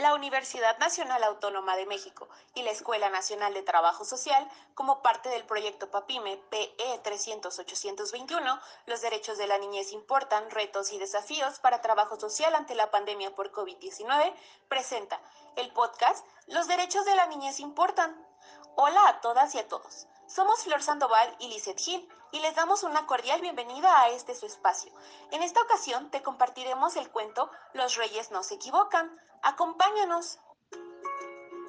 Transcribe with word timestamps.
la 0.00 0.14
Universidad 0.14 0.78
Nacional 0.78 1.22
Autónoma 1.24 1.76
de 1.76 1.86
México 1.86 2.28
y 2.54 2.62
la 2.62 2.70
Escuela 2.70 3.10
Nacional 3.10 3.52
de 3.54 3.62
Trabajo 3.62 4.04
Social, 4.04 4.48
como 4.74 5.02
parte 5.02 5.28
del 5.28 5.44
proyecto 5.44 5.90
PAPIME 5.90 6.38
PE 6.50 7.02
300-821, 7.02 8.60
Los 8.86 9.00
derechos 9.02 9.36
de 9.36 9.46
la 9.46 9.58
niñez 9.58 9.92
importan, 9.92 10.50
retos 10.50 10.92
y 10.92 10.98
desafíos 10.98 11.58
para 11.60 11.82
trabajo 11.82 12.18
social 12.18 12.54
ante 12.54 12.74
la 12.74 12.90
pandemia 12.90 13.34
por 13.34 13.52
COVID-19, 13.52 14.34
presenta 14.68 15.20
el 15.56 15.70
podcast 15.72 16.26
Los 16.46 16.66
derechos 16.66 17.04
de 17.04 17.16
la 17.16 17.26
niñez 17.26 17.60
importan. 17.60 18.29
Hola 18.76 19.08
a 19.08 19.20
todas 19.20 19.54
y 19.54 19.58
a 19.58 19.68
todos. 19.68 20.06
Somos 20.26 20.62
Flor 20.62 20.82
Sandoval 20.82 21.36
y 21.40 21.48
Lizeth 21.48 21.78
Gil 21.78 22.08
y 22.30 22.40
les 22.40 22.54
damos 22.54 22.84
una 22.84 23.06
cordial 23.06 23.40
bienvenida 23.40 24.00
a 24.00 24.10
este 24.10 24.34
su 24.34 24.46
espacio. 24.46 24.92
En 25.32 25.42
esta 25.42 25.60
ocasión 25.60 26.10
te 26.10 26.22
compartiremos 26.22 26.96
el 26.96 27.10
cuento 27.10 27.50
Los 27.74 27.96
Reyes 27.96 28.30
no 28.30 28.42
se 28.42 28.54
equivocan. 28.54 29.18
Acompáñanos. 29.42 30.38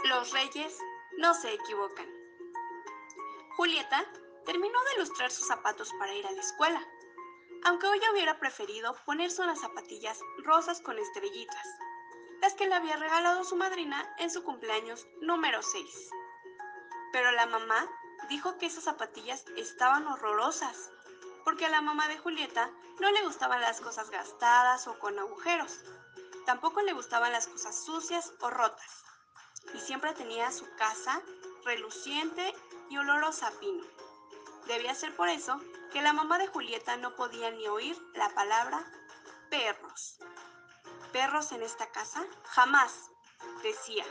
Los 0.06 0.32
Reyes 0.32 0.78
no 1.18 1.34
se 1.34 1.52
equivocan. 1.54 2.08
Julieta 3.58 4.06
terminó 4.46 4.80
de 4.84 5.00
lustrar 5.00 5.32
sus 5.32 5.48
zapatos 5.48 5.92
para 6.00 6.14
ir 6.14 6.26
a 6.28 6.32
la 6.32 6.42
escuela, 6.42 6.82
aunque 7.66 7.88
hoy 7.88 8.00
hubiera 8.12 8.40
preferido 8.40 8.96
ponerse 9.06 9.42
unas 9.42 9.60
zapatillas 9.60 10.20
rosas 10.44 10.82
con 10.82 10.98
estrellitas, 10.98 11.68
las 12.42 12.54
que 12.54 12.68
le 12.68 12.76
había 12.76 12.96
regalado 12.96 13.44
su 13.44 13.56
madrina 13.56 14.16
en 14.20 14.30
su 14.30 14.44
cumpleaños 14.44 15.08
número 15.20 15.62
6. 15.62 16.12
Pero 17.12 17.32
la 17.32 17.46
mamá 17.46 17.88
dijo 18.30 18.58
que 18.58 18.66
esas 18.66 18.86
zapatillas 18.86 19.46
estaban 19.58 20.08
horrorosas, 20.08 20.90
porque 21.44 21.66
a 21.66 21.70
la 21.70 21.82
mamá 21.82 22.08
de 22.08 22.18
Julieta 22.18 22.70
no 23.00 23.12
le 23.12 23.24
gustaban 23.24 23.62
las 23.62 23.82
cosas 23.82 24.10
gastadas 24.10 24.88
o 24.88 25.00
con 25.00 25.18
agujeros. 25.20 25.80
Tampoco 26.46 26.82
le 26.82 26.94
gustaban 26.94 27.32
las 27.32 27.48
cosas 27.48 27.84
sucias 27.84 28.34
o 28.40 28.50
rotas. 28.50 29.04
Y 29.74 29.80
siempre 29.80 30.14
tenía 30.14 30.52
su 30.52 30.66
casa 30.76 31.22
reluciente 31.66 32.54
y 32.90 32.98
olorosa 32.98 33.48
a 33.48 33.52
pino. 33.52 33.84
Debía 34.68 34.96
ser 34.96 35.16
por 35.16 35.30
eso 35.30 35.60
que 35.92 36.02
la 36.02 36.14
mamá 36.14 36.38
de 36.38 36.48
Julieta 36.48 36.98
no 36.98 37.16
podía 37.16 37.52
ni 37.52 37.68
oír 37.68 37.98
la 38.14 38.30
palabra 38.30 38.86
perros. 39.50 40.18
¿Perros 41.12 41.52
en 41.52 41.62
esta 41.64 41.92
casa? 41.92 42.24
Jamás, 42.46 43.12
decía. 43.64 44.06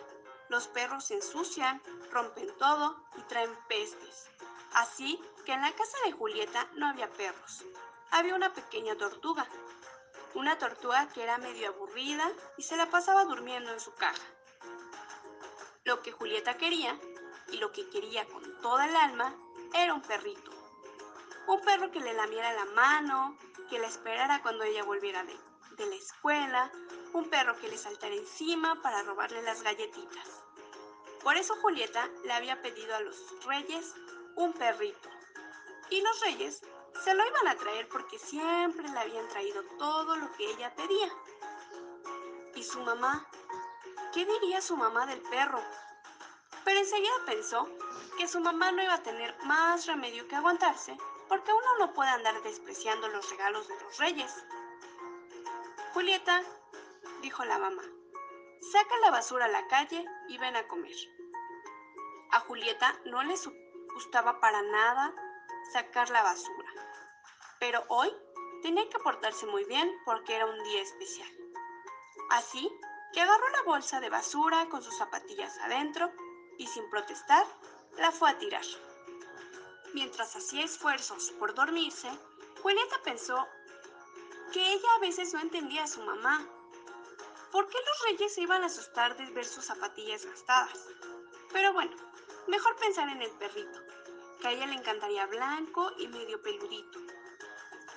Los 0.50 0.66
perros 0.66 1.04
se 1.04 1.14
ensucian, 1.14 1.80
rompen 2.10 2.52
todo 2.58 3.00
y 3.16 3.22
traen 3.22 3.56
pestes. 3.68 4.28
Así 4.74 5.22
que 5.46 5.52
en 5.52 5.62
la 5.62 5.70
casa 5.70 5.96
de 6.04 6.10
Julieta 6.10 6.68
no 6.74 6.88
había 6.88 7.08
perros. 7.08 7.64
Había 8.10 8.34
una 8.34 8.52
pequeña 8.52 8.96
tortuga. 8.96 9.46
Una 10.34 10.58
tortuga 10.58 11.08
que 11.10 11.22
era 11.22 11.38
medio 11.38 11.68
aburrida 11.68 12.28
y 12.58 12.64
se 12.64 12.76
la 12.76 12.90
pasaba 12.90 13.24
durmiendo 13.26 13.72
en 13.72 13.78
su 13.78 13.94
caja. 13.94 14.26
Lo 15.84 16.02
que 16.02 16.10
Julieta 16.10 16.56
quería, 16.56 16.98
y 17.52 17.58
lo 17.58 17.70
que 17.70 17.88
quería 17.88 18.24
con 18.24 18.60
toda 18.60 18.86
el 18.88 18.96
alma, 18.96 19.32
era 19.72 19.94
un 19.94 20.02
perrito. 20.02 20.50
Un 21.46 21.60
perro 21.60 21.92
que 21.92 22.00
le 22.00 22.12
lamiera 22.12 22.52
la 22.54 22.64
mano, 22.64 23.38
que 23.68 23.78
la 23.78 23.86
esperara 23.86 24.42
cuando 24.42 24.64
ella 24.64 24.82
volviera 24.82 25.22
de, 25.22 25.38
de 25.76 25.86
la 25.86 25.94
escuela, 25.94 26.72
un 27.12 27.28
perro 27.28 27.56
que 27.58 27.68
le 27.68 27.76
saltara 27.76 28.14
encima 28.14 28.80
para 28.82 29.02
robarle 29.02 29.42
las 29.42 29.62
galletitas. 29.62 30.28
Por 31.22 31.36
eso 31.36 31.54
Julieta 31.56 32.08
le 32.24 32.32
había 32.32 32.62
pedido 32.62 32.94
a 32.94 33.00
los 33.00 33.16
reyes 33.44 33.94
un 34.36 34.52
perrito. 34.52 35.08
Y 35.90 36.00
los 36.00 36.20
reyes 36.20 36.62
se 37.04 37.14
lo 37.14 37.26
iban 37.26 37.48
a 37.48 37.56
traer 37.56 37.88
porque 37.88 38.18
siempre 38.18 38.88
le 38.88 38.98
habían 38.98 39.28
traído 39.28 39.62
todo 39.78 40.16
lo 40.16 40.32
que 40.32 40.50
ella 40.50 40.74
pedía. 40.74 41.12
¿Y 42.54 42.62
su 42.62 42.80
mamá? 42.80 43.26
¿Qué 44.12 44.24
diría 44.24 44.60
su 44.60 44.76
mamá 44.76 45.06
del 45.06 45.20
perro? 45.22 45.62
Pero 46.64 46.78
enseguida 46.78 47.24
pensó 47.26 47.68
que 48.16 48.28
su 48.28 48.40
mamá 48.40 48.72
no 48.72 48.82
iba 48.82 48.94
a 48.94 49.02
tener 49.02 49.36
más 49.44 49.86
remedio 49.86 50.26
que 50.28 50.36
aguantarse 50.36 50.96
porque 51.28 51.52
uno 51.52 51.78
no 51.78 51.92
puede 51.92 52.10
andar 52.10 52.42
despreciando 52.42 53.08
los 53.08 53.30
regalos 53.30 53.68
de 53.68 53.80
los 53.80 53.98
reyes. 53.98 54.34
Julieta, 55.94 56.42
dijo 57.20 57.44
la 57.44 57.58
mamá, 57.58 57.82
saca 58.72 58.98
la 58.98 59.10
basura 59.10 59.46
a 59.46 59.48
la 59.48 59.66
calle 59.68 60.04
y 60.28 60.38
ven 60.38 60.56
a 60.56 60.66
comer. 60.68 60.96
A 62.32 62.40
Julieta 62.40 62.94
no 63.06 63.22
le 63.22 63.34
gustaba 63.94 64.40
para 64.40 64.62
nada 64.62 65.14
sacar 65.72 66.10
la 66.10 66.22
basura, 66.22 66.70
pero 67.58 67.84
hoy 67.88 68.12
tenía 68.62 68.88
que 68.88 68.98
portarse 68.98 69.46
muy 69.46 69.64
bien 69.64 69.90
porque 70.04 70.36
era 70.36 70.46
un 70.46 70.62
día 70.64 70.82
especial. 70.82 71.28
Así 72.30 72.70
que 73.12 73.20
agarró 73.20 73.48
la 73.50 73.62
bolsa 73.62 74.00
de 74.00 74.10
basura 74.10 74.68
con 74.68 74.82
sus 74.82 74.96
zapatillas 74.96 75.58
adentro 75.58 76.10
y 76.58 76.66
sin 76.66 76.88
protestar 76.90 77.44
la 77.98 78.12
fue 78.12 78.30
a 78.30 78.38
tirar. 78.38 78.64
Mientras 79.94 80.36
hacía 80.36 80.64
esfuerzos 80.64 81.32
por 81.32 81.54
dormirse, 81.54 82.08
Julieta 82.62 83.00
pensó 83.02 83.48
que 84.52 84.72
ella 84.72 84.88
a 84.96 85.00
veces 85.00 85.34
no 85.34 85.40
entendía 85.40 85.84
a 85.84 85.88
su 85.88 86.00
mamá 86.02 86.46
¿Por 87.52 87.68
qué 87.68 87.78
los 87.78 88.02
reyes 88.08 88.34
se 88.34 88.42
iban 88.42 88.62
a 88.62 88.66
asustar 88.66 89.16
de 89.16 89.26
ver 89.32 89.44
sus 89.44 89.64
zapatillas 89.64 90.24
gastadas? 90.24 90.86
Pero 91.52 91.72
bueno, 91.72 91.96
mejor 92.46 92.76
pensar 92.76 93.08
en 93.08 93.22
el 93.22 93.30
perrito, 93.32 93.80
que 94.40 94.48
a 94.48 94.52
ella 94.52 94.66
le 94.66 94.74
encantaría 94.74 95.26
blanco 95.26 95.90
y 95.98 96.06
medio 96.06 96.40
peludito. 96.42 96.98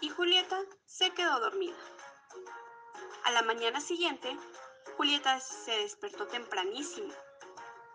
Y 0.02 0.10
Julieta 0.10 0.60
se 0.86 1.12
quedó 1.12 1.40
dormida. 1.40 1.78
A 3.26 3.32
la 3.32 3.44
mañana 3.44 3.80
siguiente, 3.80 4.36
Julieta 4.98 5.40
se 5.40 5.72
despertó 5.72 6.28
tempranísimo. 6.28 7.14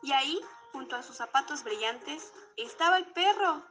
Y 0.03 0.13
ahí, 0.13 0.41
junto 0.73 0.95
a 0.97 1.03
sus 1.03 1.17
zapatos 1.17 1.65
brillantes, 1.65 2.33
estaba 2.57 2.99
el 2.99 3.07
perro. 3.07 3.63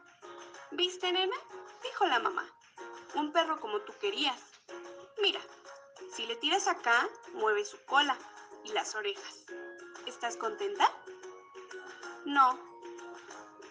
¿Viste, 0.72 1.12
nena? 1.12 1.36
Dijo 1.84 2.06
la 2.06 2.20
mamá. 2.20 2.46
Un 3.16 3.32
perro 3.32 3.60
como 3.60 3.80
tú 3.82 3.94
querías. 4.00 4.40
Mira, 5.22 5.40
si 6.18 6.26
le 6.26 6.36
tiras 6.36 6.68
acá, 6.68 7.08
mueve 7.34 7.64
su 7.64 7.78
cola 7.86 8.18
y 8.64 8.70
las 8.70 8.96
orejas. 8.96 9.46
¿Estás 10.08 10.36
contenta? 10.36 10.92
No, 12.26 12.58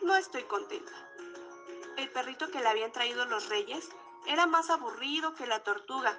no 0.03 0.15
estoy 0.15 0.45
contenta. 0.45 0.93
El 1.97 2.09
perrito 2.12 2.49
que 2.53 2.61
le 2.61 2.69
habían 2.69 2.93
traído 2.93 3.25
los 3.25 3.49
reyes 3.49 3.89
era 4.29 4.47
más 4.47 4.71
aburrido 4.71 5.35
que 5.35 5.49
la 5.49 5.65
tortuga, 5.65 6.17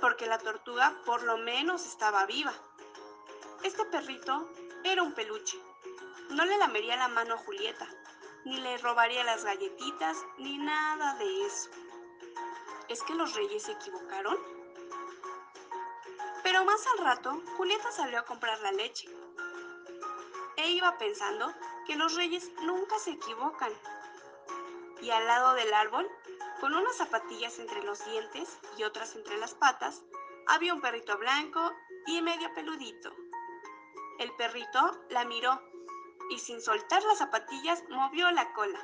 porque 0.00 0.24
la 0.24 0.38
tortuga 0.38 0.96
por 1.04 1.24
lo 1.24 1.36
menos 1.36 1.84
estaba 1.84 2.24
viva. 2.24 2.54
Este 3.64 3.84
perrito 3.84 4.50
era 4.82 5.02
un 5.02 5.12
peluche. 5.12 5.58
No 6.30 6.46
le 6.46 6.56
lamería 6.56 6.96
la 6.96 7.08
mano 7.08 7.34
a 7.34 7.44
Julieta, 7.44 7.86
ni 8.46 8.58
le 8.62 8.78
robaría 8.78 9.24
las 9.24 9.44
galletitas, 9.44 10.16
ni 10.38 10.56
nada 10.56 11.16
de 11.16 11.44
eso. 11.44 11.68
¿Es 12.88 13.02
que 13.02 13.14
los 13.14 13.34
reyes 13.34 13.64
se 13.64 13.72
equivocaron? 13.72 14.61
Pero 16.42 16.64
más 16.64 16.84
al 16.86 17.04
rato, 17.04 17.40
Julieta 17.56 17.90
salió 17.92 18.18
a 18.18 18.24
comprar 18.24 18.58
la 18.60 18.72
leche. 18.72 19.08
E 20.56 20.70
iba 20.70 20.98
pensando 20.98 21.52
que 21.86 21.96
los 21.96 22.14
reyes 22.14 22.50
nunca 22.62 22.98
se 22.98 23.12
equivocan. 23.12 23.72
Y 25.00 25.10
al 25.10 25.26
lado 25.26 25.54
del 25.54 25.72
árbol, 25.72 26.08
con 26.60 26.74
unas 26.74 26.96
zapatillas 26.96 27.58
entre 27.58 27.82
los 27.82 28.04
dientes 28.04 28.58
y 28.76 28.84
otras 28.84 29.16
entre 29.16 29.36
las 29.38 29.54
patas, 29.54 30.02
había 30.46 30.74
un 30.74 30.80
perrito 30.80 31.16
blanco 31.18 31.72
y 32.06 32.20
medio 32.22 32.52
peludito. 32.54 33.12
El 34.18 34.34
perrito 34.36 35.00
la 35.10 35.24
miró 35.24 35.60
y 36.30 36.38
sin 36.38 36.60
soltar 36.60 37.02
las 37.04 37.18
zapatillas 37.18 37.82
movió 37.88 38.30
la 38.30 38.52
cola. 38.52 38.80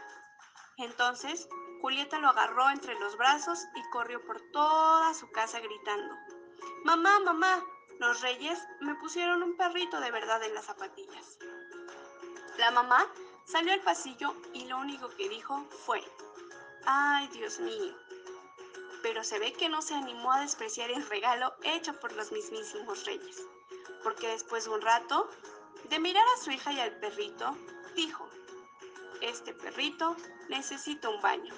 Entonces, 0.77 1.49
Julieta 1.81 2.19
lo 2.19 2.29
agarró 2.29 2.71
entre 2.71 2.99
los 2.99 3.17
brazos 3.17 3.65
y 3.75 3.91
corrió 3.91 4.25
por 4.25 4.41
toda 4.53 5.15
su 5.15 5.31
casa 5.31 5.61
gritando. 5.61 6.15
Mamá, 6.85 7.21
mamá, 7.21 7.65
los 7.99 8.21
reyes 8.21 8.59
me 8.81 8.95
pusieron 8.97 9.43
un 9.43 9.57
perrito 9.57 10.01
de 10.01 10.11
verdad 10.11 10.43
en 10.43 10.55
las 10.55 10.67
zapatillas. 10.67 11.39
La 12.59 12.71
mamá 12.71 13.07
salió 13.45 13.73
al 13.73 13.81
pasillo 13.81 14.35
y 14.53 14.67
lo 14.67 14.79
único 14.79 15.09
que 15.11 15.29
dijo 15.29 15.65
fue, 15.85 16.03
ay 16.85 17.29
Dios 17.29 17.59
mío. 17.61 17.95
Pero 19.03 19.25
se 19.25 19.39
ve 19.39 19.53
que 19.53 19.69
no 19.69 19.83
se 19.83 19.95
animó 19.95 20.33
a 20.33 20.41
despreciar 20.41 20.91
el 20.91 21.07
regalo 21.09 21.55
hecho 21.63 21.99
por 22.01 22.13
los 22.13 22.33
mismísimos 22.33 23.05
reyes, 23.05 23.43
porque 24.03 24.29
después 24.29 24.65
de 24.65 24.71
un 24.71 24.81
rato, 24.81 25.29
de 25.89 25.99
mirar 25.99 26.25
a 26.35 26.43
su 26.43 26.51
hija 26.51 26.73
y 26.73 26.81
al 26.81 26.99
perrito, 26.99 27.57
dijo, 27.95 28.29
este 29.21 29.55
perrito 29.55 30.17
necesita 30.49 31.09
un 31.09 31.21
baño. 31.21 31.55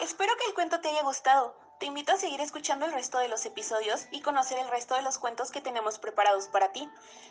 Espero 0.00 0.36
que 0.36 0.46
el 0.46 0.54
cuento 0.54 0.80
te 0.80 0.88
haya 0.88 1.02
gustado. 1.02 1.61
Te 1.82 1.86
invito 1.86 2.12
a 2.12 2.16
seguir 2.16 2.40
escuchando 2.40 2.86
el 2.86 2.92
resto 2.92 3.18
de 3.18 3.26
los 3.26 3.44
episodios 3.44 4.06
y 4.12 4.20
conocer 4.20 4.56
el 4.56 4.68
resto 4.68 4.94
de 4.94 5.02
los 5.02 5.18
cuentos 5.18 5.50
que 5.50 5.60
tenemos 5.60 5.98
preparados 5.98 6.46
para 6.46 6.70
ti, 6.70 6.88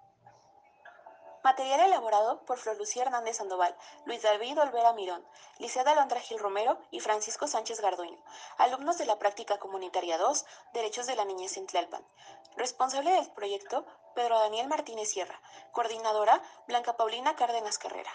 Material 1.52 1.80
elaborado 1.80 2.40
por 2.46 2.56
Flor 2.56 2.78
Lucía 2.78 3.02
Hernández 3.02 3.36
Sandoval, 3.36 3.76
Luis 4.06 4.22
David 4.22 4.58
Olvera 4.58 4.94
Mirón, 4.94 5.22
Liceda 5.58 5.90
Alondra 5.90 6.18
Gil 6.18 6.38
Romero 6.38 6.78
y 6.90 7.00
Francisco 7.00 7.46
Sánchez 7.46 7.82
Garduño, 7.82 8.16
alumnos 8.56 8.96
de 8.96 9.04
la 9.04 9.18
práctica 9.18 9.58
comunitaria 9.58 10.16
2, 10.16 10.46
Derechos 10.72 11.06
de 11.06 11.14
la 11.14 11.26
Niñez 11.26 11.58
en 11.58 11.66
Tlalpan. 11.66 12.02
Responsable 12.56 13.10
del 13.12 13.30
proyecto, 13.32 13.84
Pedro 14.14 14.38
Daniel 14.38 14.66
Martínez 14.66 15.10
Sierra. 15.10 15.42
Coordinadora, 15.72 16.40
Blanca 16.66 16.96
Paulina 16.96 17.36
Cárdenas 17.36 17.76
Carrera. 17.76 18.10